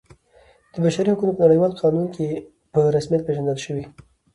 [0.73, 2.27] د بشري حقونو په نړیوال قانون کې
[2.73, 3.85] په رسمیت پیژندل شوی.